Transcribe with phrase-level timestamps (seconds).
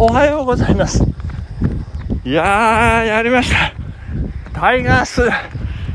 [0.00, 1.02] おはようございます。
[2.24, 3.72] いやー、やりました。
[4.52, 5.22] タイガース、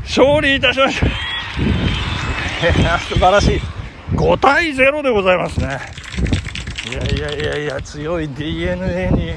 [0.02, 1.06] 勝利いたしました。
[1.06, 3.60] いや素晴らしい。
[4.12, 5.80] 5対0でございますね。
[6.90, 9.32] いやいやいやいや、強い DNA に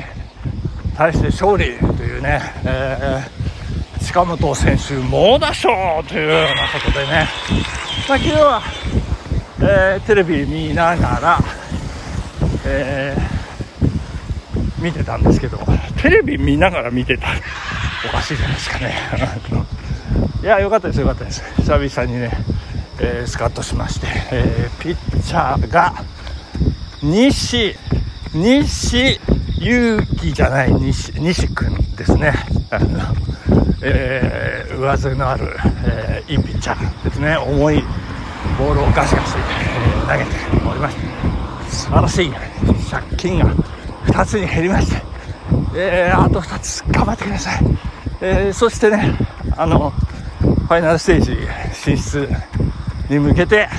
[0.97, 5.69] 対して勝利というね、えー、近本選手猛打賞
[6.09, 7.25] というようなことでね、
[8.09, 8.61] まあ、昨日は、
[9.61, 11.39] えー、テレビ見ながら、
[12.65, 13.36] えー、
[14.79, 15.59] 見てたんですけど、
[16.01, 17.27] テレビ見ながら見てた。
[18.07, 18.95] おかしいじゃないですかね。
[20.41, 21.43] いや、よかったです、よかったです。
[21.57, 22.31] 久々にね、
[22.99, 25.93] えー、スカッとしまして、えー、ピッチャーが、
[27.01, 27.75] 西、
[28.33, 29.19] 西
[29.59, 32.33] 勇気じゃない西、西君ですね。
[32.69, 32.99] あの、
[33.81, 37.35] えー、上背のある、えー、いいピッチャーですね。
[37.37, 37.83] 重い
[38.57, 41.69] ボールをガシガシ、えー、投げておりました。
[41.69, 42.31] 素晴らしい
[42.89, 43.53] 借金が
[44.17, 44.99] 2つに減りまして、
[45.75, 47.59] えー、あと2つ頑張ってください。
[48.19, 49.15] えー、そしてね、
[49.55, 51.37] あの、ファイナルステージ
[51.71, 52.27] 進出
[53.11, 53.69] に向けて、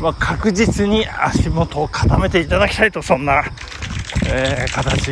[0.00, 3.42] まあ、確実に足元を固めていただきたいと、そんな、
[4.28, 5.10] えー、形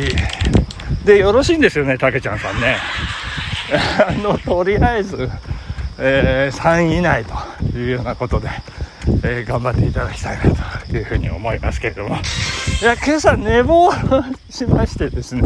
[1.03, 2.77] でよろしいんですよね、たけちゃんさんね。
[4.07, 5.29] あの、とりあえず、
[5.99, 8.47] えー、3位以内というようなことで、
[9.23, 10.55] えー、頑張っていただきたいな
[10.89, 12.17] というふうに思いますけれども。
[12.81, 13.91] いや、今朝寝坊
[14.49, 15.43] しましてですね、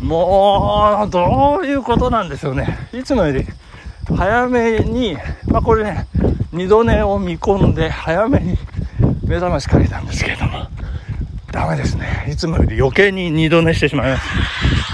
[0.00, 2.78] もう、どういうことなんでしょうね。
[2.94, 3.46] いつもより
[4.16, 5.18] 早めに、
[5.48, 6.06] まあこれね、
[6.52, 8.56] 二度寝を見込んで早めに
[9.26, 10.66] 目覚ましかけたんですけれども、
[11.52, 12.26] ダメですね。
[12.32, 14.26] いつもより余計に二度寝してしまいます。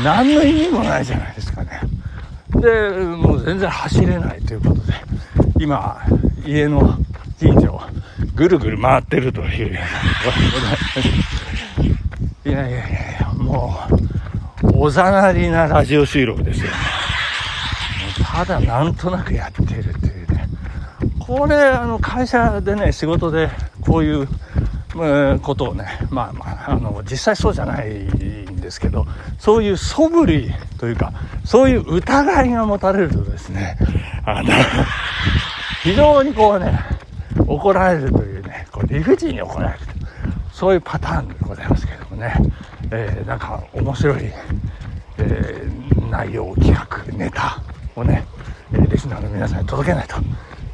[0.02, 1.80] 何の意味もないじゃないですかね。
[2.56, 4.94] で、もう全然走れないということで、
[5.60, 6.02] 今、
[6.44, 6.98] 家の
[7.38, 7.82] 近所を
[8.34, 11.41] ぐるぐる回ってるというようなことでござ、います
[12.52, 13.74] やいやいやいや、も
[14.62, 16.72] う、おざなりなラジオ収録ですよね。
[18.24, 20.48] ただなんとなくやってるっていうね。
[21.18, 24.28] これ、あの、会社でね、仕事でこういう、
[24.94, 29.06] えー、ことをね、まあまあ、あの、実際そうじゃないんですけど、
[29.38, 31.12] そういう素振りというか、
[31.44, 33.76] そういう疑いが持たれるとですね、
[34.26, 34.50] あの、
[35.82, 36.78] 非常にこうね、
[37.46, 39.81] 怒られるというね、こう理不尽に怒られる。
[40.62, 42.32] そういうパターンでございますけどもね、
[42.92, 44.30] えー、なんか面白い、
[45.18, 47.60] えー、内容、企画、ネタ
[47.96, 48.24] をね、
[48.72, 50.20] えー、リスナーの皆さんに届けないと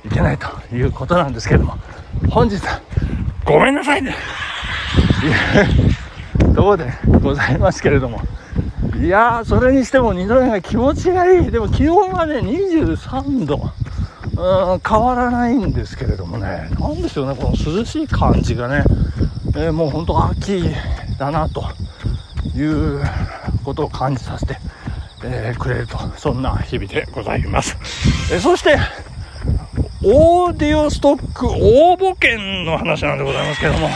[0.06, 1.78] いけないということなんですけども、
[2.28, 2.82] 本日は
[3.46, 4.14] ごめんなさいね。
[6.44, 8.20] いうとこでございますけれども、
[9.00, 11.50] いやー、それにしても二度寝が気持ちがいい。
[11.50, 13.56] でも気温はね、23度。
[13.56, 18.84] うん変わらないんですけれどもね、なんでしょうね、この涼しい感じがね、
[19.60, 20.62] えー、もう本当秋
[21.18, 21.64] だなと
[22.56, 23.02] いう
[23.64, 24.56] ことを感じさせて、
[25.24, 27.76] えー、くれると、そんな日々でございます。
[28.32, 28.78] え、そして、
[30.04, 33.88] オーディオストック応募券の話なんでございますけども、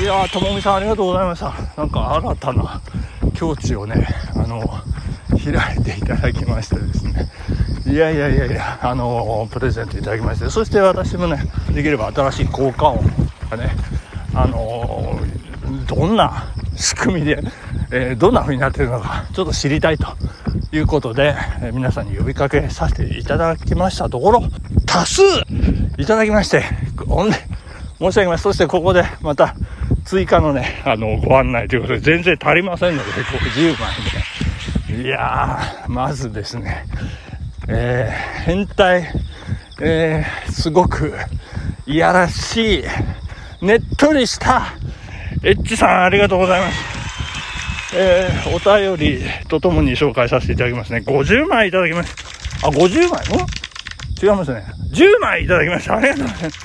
[0.00, 1.54] いやー、ともみさんありがとうございました。
[1.76, 2.80] なんか新たな
[3.34, 4.60] 境地をね、あの、
[5.38, 7.30] 開いていただきましてですね、
[7.86, 13.06] いやいやいやいや、あのプレゼントいただきまして、そして私もね、できれば新しい効果音
[13.50, 13.70] がね、
[14.40, 15.18] あの
[15.88, 17.42] どんな仕組みで、
[17.90, 20.06] え、どんな風になってるのか、ちょっと知りたいと
[20.70, 24.44] いうことで、え、皆さんに呼びかけさせていただきましたところ、
[24.86, 25.22] 多数
[25.98, 26.62] いただきまして、
[27.08, 27.36] ほんで、
[27.98, 28.42] 申し上げます。
[28.42, 29.56] そしてここでまた
[30.04, 33.74] 追加のね、あの、ご案内ということで、全然足りませんので、50
[34.86, 35.02] 枚で。
[35.02, 36.84] いやー、まずですね、
[37.66, 39.08] えー、変態、
[39.80, 41.12] えー、すごく
[41.88, 42.84] いやらしい、
[43.60, 44.74] ねっとりした、
[45.42, 46.98] エッチさんありがとうございます。
[47.96, 51.02] えー、お便りとともに紹介させていただきますね。
[51.06, 52.14] 50枚いただきまし
[52.60, 52.68] た。
[52.68, 53.58] あ、50枚ん
[54.22, 54.64] 違いますね。
[54.92, 55.96] 10枚いただきました。
[55.96, 56.58] ありがとうございます。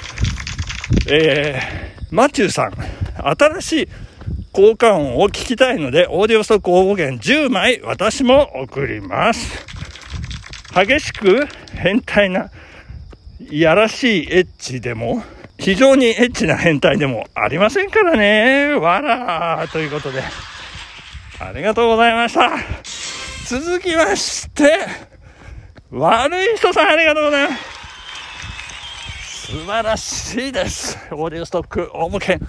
[1.10, 2.74] えー、マチューさん、
[3.38, 3.88] 新しい
[4.52, 9.66] 効果音を聞きたいので、オーディオストック応募券10枚私も送ります。
[10.76, 12.52] 激しく変態な
[13.40, 15.24] いやらしいエッチでも、
[15.58, 18.74] 非常にエッチな変態でもありませんからね。
[18.74, 20.22] わらということで、
[21.40, 22.52] ありがとうございました。
[23.46, 24.80] 続きまして、
[25.92, 27.74] 悪い人さんありがとうございます。
[29.48, 30.98] 素晴らしいです。
[31.12, 32.40] オーディオストック応募券、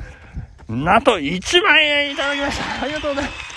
[0.68, 2.82] なんと1万円いただきました。
[2.84, 3.54] ありがとうございます。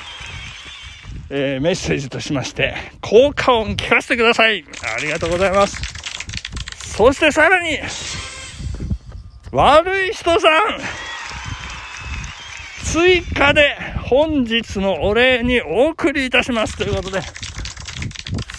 [1.30, 4.66] えー、メッセージとしまして、効果音聞かせてください。
[4.96, 5.82] ありがとうございます。
[6.96, 7.80] そしてさらに、
[9.52, 10.52] 悪い人さん、
[12.84, 17.22] 追加で本日のお礼にお送りいたしますということで、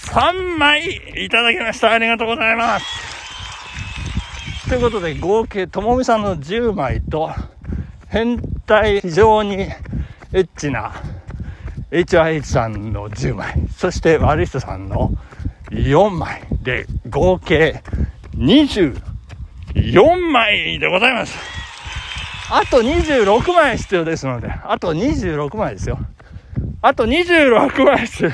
[0.06, 1.93] 3枚いただきました。
[1.93, 2.87] ありがとうございます。
[4.70, 7.32] ということで、合計、ともみさんの10枚と、
[8.08, 9.56] 変態非常に
[10.32, 10.94] エッチな
[11.90, 15.12] HIH さんの10枚、そして悪い人さんの
[15.70, 17.82] 4枚で、合計
[19.93, 21.35] 4枚でございます。
[22.50, 25.99] あと26枚必要ですので、あと26枚ですよ。
[26.82, 28.31] あと26枚必要。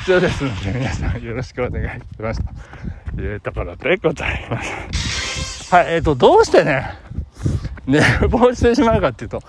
[0.00, 2.40] 必要ですので、皆さんよろしくお願いします。
[3.14, 5.74] というところでございます。
[5.74, 6.94] はい、えっ、ー、と、どうしてね、
[7.86, 9.42] 寝坊してしまうかっていうと、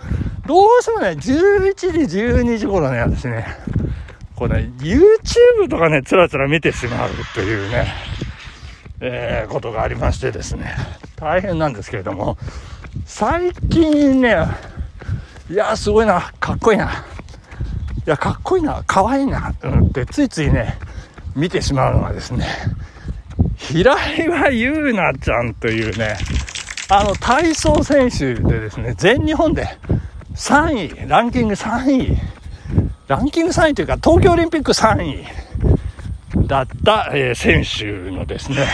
[0.47, 3.45] どうしてもね、11時、12時頃ね、私ね、
[4.35, 7.87] こうね、YouTube とかね、つらつら見てしまうというね、
[9.01, 10.75] えー、ことがありましてですね、
[11.19, 12.37] 大変なんですけれども、
[13.05, 14.37] 最近ね、
[15.49, 16.85] いや、すごいな、かっこいいな。
[16.85, 20.77] いや、かっこいいな、かわいいな、うんってついついね、
[21.35, 22.45] 見てしまうのがですね、
[23.57, 26.17] 平岩優奈ちゃんというね、
[26.89, 29.67] あの、体操選手でですね、全日本で
[30.35, 32.17] 3位、ランキング3位、
[33.07, 35.25] ランキング3位というか、東京オリンピック3位
[36.47, 38.67] だった、えー、選手のですね、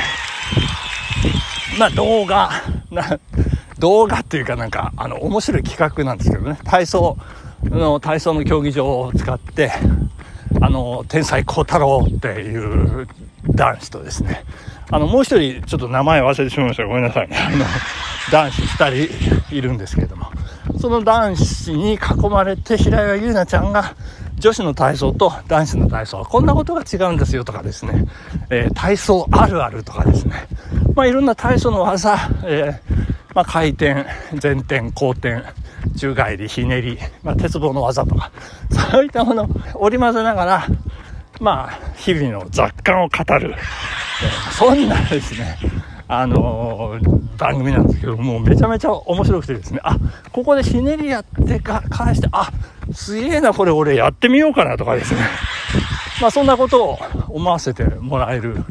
[1.78, 2.50] まあ動画、
[3.80, 7.18] 動画っていうかなんか、あの、面白い企画なんですけどね、体操、
[7.64, 9.72] の体操の競技場を使って、
[10.62, 13.08] あの、天才幸太郎っていう
[13.50, 14.44] 男子とですね、
[14.90, 16.86] あの、もう一人、ちょっと名前忘れてしまいました。
[16.86, 17.38] ごめんなさいね。
[17.38, 17.66] あの、
[18.32, 19.08] 男子二
[19.48, 20.28] 人いるんですけれども、
[20.80, 22.00] その男子に囲
[22.30, 23.96] まれて、平岩優奈ちゃんが、
[24.38, 28.06] 女子の体操と男子の体操はこんなことが違うんですよとかですね、
[28.50, 30.48] えー、体操あるあるとかですね、
[30.94, 32.16] まあいろんな体操の技、
[32.46, 32.96] えー、
[33.34, 34.06] まあ回転、
[34.42, 35.44] 前転、後転、
[35.96, 38.32] 宙返り、ひねり、まあ、鉄棒の技とか、
[38.92, 40.68] そういったものを織り交ぜながら、
[41.40, 45.58] まあ、日々の雑感を語る、えー、そんなですね、
[46.08, 49.98] あのー、番組なんですけど、もうめちゃめちゃ面白くてですね、あ、
[50.32, 52.52] ここでひねりやってか、返して、あ、
[52.94, 55.22] すげえな、これ俺やってみようかなとかですね。
[56.22, 57.00] まあそんなことを
[57.30, 58.64] 思わせてもらえる、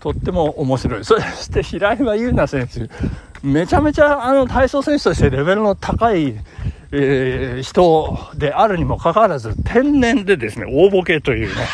[0.00, 1.04] とっても面白い。
[1.04, 2.90] そして平岩優奈選手、
[3.46, 6.34] めちゃめちゃあの体操選手としてレベルの高い、
[6.90, 11.66] えー、人であるにもかかわらず、天然でですね、大ボケというね。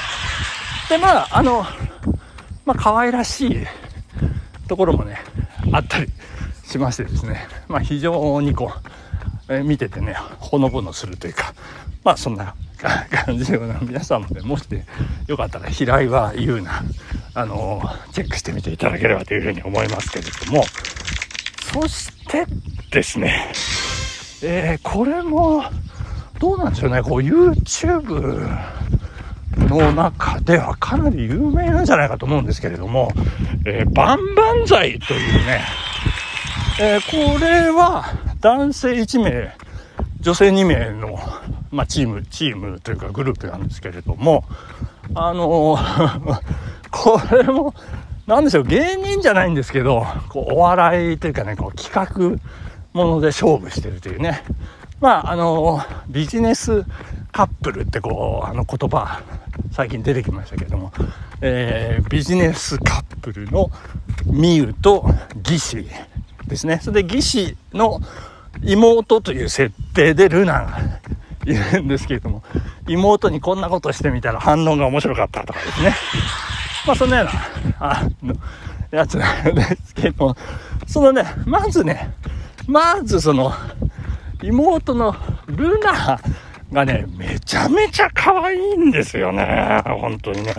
[0.91, 1.65] で、まあ、あの、
[2.67, 3.67] まあ、可愛らしい
[4.67, 5.19] ところもね、
[5.73, 6.11] あったり
[6.65, 8.73] しましてですね、まあ、非常にこ
[9.49, 11.55] う、えー、見ててね、ほのぼのするというか、
[12.03, 12.55] まあ、そんな
[13.11, 14.67] 感じで皆さんもね、もし
[15.27, 16.85] よかったら、平岩優奈、
[17.35, 20.65] あのー、チェックしてみていただければというふうに思いますけれども、
[21.73, 22.47] そして
[22.91, 23.53] ですね、
[24.43, 25.65] えー、これも、
[26.39, 28.49] どうなんでしょうね、こう YouTube
[29.59, 33.13] の中ではかなり有名なんじゃないかと思うんですけれども、
[33.67, 35.63] えー、バンバンザイというね、
[36.81, 38.05] えー、これは
[38.41, 39.57] 男性1名、
[40.21, 41.19] 女性2名の、
[41.71, 44.45] まあ、チーム、チームというかグループなんですけれども、
[45.15, 46.41] あのー、
[46.91, 47.75] これも
[48.27, 52.39] なんでしょう、芸人じゃないんですけど、こう、お笑いというかね、こう、企画
[52.93, 54.45] もので勝負してるというね。
[55.01, 56.85] まあ、あの、ビジネス
[57.35, 59.21] カップルってこう、あの言葉、
[59.73, 60.93] 最近出てきましたけれども、
[61.41, 63.73] えー、ビジネスカップルの
[64.25, 65.05] ミユと
[65.43, 65.85] ギシ
[66.47, 66.79] ですね。
[66.81, 68.01] それでギシの
[68.63, 70.79] 妹という設定でルナが
[71.45, 72.45] いるんですけれども、
[72.87, 75.93] 妹にこんなことしてみたら反応が面白かったとかですね。
[76.87, 77.33] まあそんなような、
[77.81, 78.37] あの、
[78.93, 80.37] やつなんですけども、
[80.87, 82.15] そのね、まずね、
[82.69, 83.53] まずその、
[84.41, 85.17] 妹の
[85.49, 86.21] ルナ
[86.75, 89.81] がね、めちゃめちゃ可愛いんですよね。
[89.87, 90.55] 本当にね。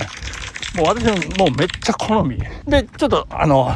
[0.75, 1.05] もう私
[1.37, 2.37] もうめっちゃ好み。
[2.65, 3.71] で、ちょっとあの、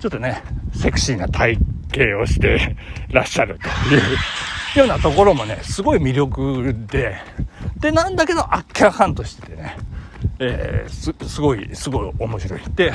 [0.00, 0.42] ちょっとね、
[0.74, 1.58] セクシーな体
[1.94, 2.76] 型をして
[3.10, 3.98] らっしゃるとい
[4.76, 7.16] うようなところもね、すごい魅力で、
[7.78, 9.76] で、なんだけどあっけらかんとしててね、
[10.38, 12.60] えー、す、すごい、すごい面白い。
[12.74, 12.92] で、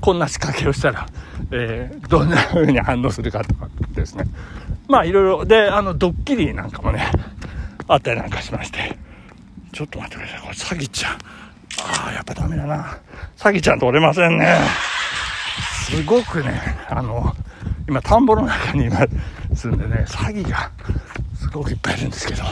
[0.00, 1.06] こんな仕掛けをしたら、
[1.50, 4.24] えー、どんな風に反応するかとかですね。
[4.88, 7.10] まあ、いろいろ、で、あの、ドッキリなんかもね、
[7.88, 8.96] あったりなんかしまして、
[9.72, 10.40] ちょっと待ってください。
[10.40, 11.12] これ、詐欺ちゃん。
[11.12, 11.18] あ
[12.08, 12.98] あ、やっぱダメだな。
[13.36, 14.58] 詐欺ちゃんと折れませんね。
[15.88, 17.34] すごくね、あの、
[17.88, 19.06] 今、田んぼの中に今
[19.54, 20.70] 住んでね、詐欺が
[21.36, 22.42] すごくいっぱいいるんですけど、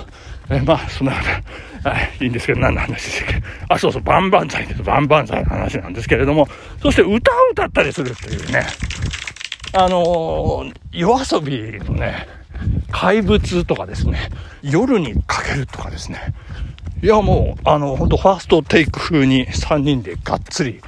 [0.50, 1.18] えまあ、そんなこ
[1.82, 4.82] と、はい、いいんですけど、何の話でしたっけあ、そうそう、バンバンザイです。
[4.82, 6.46] バンバンザイの話なんですけれども、
[6.82, 8.66] そして歌を歌ったりするっていうね、
[9.72, 12.28] あのー、夜遊びのね、
[12.90, 14.30] 怪物とかですね、
[14.62, 16.35] 夜にかけるとかですね。
[17.02, 20.80] いや、もう、あの、本当ファーストテイク風に3人でがっつり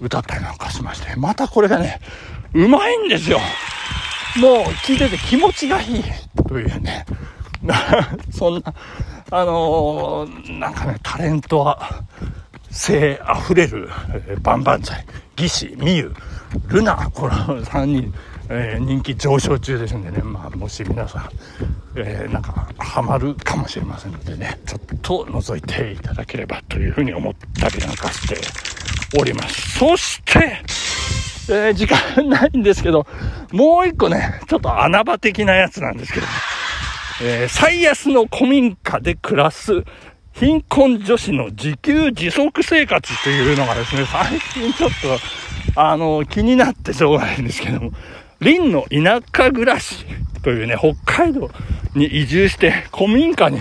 [0.00, 2.00] 歌ったりなんかしまして、またこれがね、
[2.54, 3.38] うまいんですよ。
[4.40, 6.04] もう聞いてて気持ちがいい
[6.48, 7.04] というね。
[8.32, 8.74] そんな、
[9.30, 12.02] あのー、なんかね、タレントは、
[12.70, 13.88] 性あふれる、
[14.28, 15.04] えー、バンバンザイ、
[15.36, 16.14] ギシ、ミユ、
[16.68, 18.14] ルナ、この3人、
[18.52, 21.30] えー、人気上昇中ですんでね、まあ、もし皆さん、
[21.94, 28.36] えー、なんか、ハマるかもしれませんのでね、ちょっと覗いていただければというふうに思ったりなんかして
[29.20, 29.78] おります。
[29.78, 30.58] そして、
[31.48, 33.06] えー、時間ないんですけど、
[33.52, 36.26] もう一個ね、ちょっと穴場的なやつなんですけど、
[37.22, 39.84] え、最安の古民家で暮らす
[40.32, 44.90] 貧困女子の自給自足生活というのがですね、最近ちょっ
[45.74, 47.92] と、あの、気になってしょうがないんですけども、
[48.40, 50.06] 林の田舎暮らし
[50.42, 50.94] というね、北
[51.24, 51.50] 海道
[51.94, 53.60] に移住して古民家に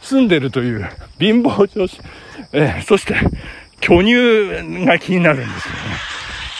[0.00, 2.00] 住んでるという貧乏女子、
[2.52, 3.14] えー、そして
[3.80, 5.80] 巨乳が気になるんですけどね。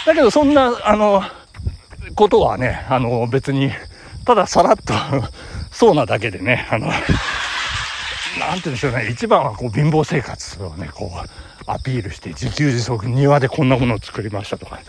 [0.06, 1.22] だけどそんな、あの、
[2.14, 3.70] ことはね、あの、別に、
[4.24, 4.92] たださらっと
[5.70, 7.04] そうなだけでね、あの、なんて
[8.36, 14.80] 言うんでしょうね、一番はこう貧乏生活をね、こう、アピールして自給自足、庭でこんなものを作りましたとか。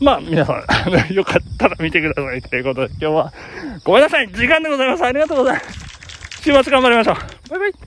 [0.00, 3.32] まあ、皆さん、よかったら見てくださいということで、今日は、
[3.84, 5.04] ごめんなさい、時間でございます。
[5.04, 6.42] ありがとうございます。
[6.42, 7.16] 週末頑張りましょう。
[7.50, 7.83] バイバイ。